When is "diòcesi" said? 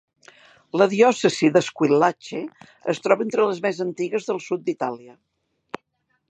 0.93-1.49